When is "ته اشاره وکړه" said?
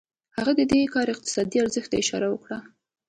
1.91-2.57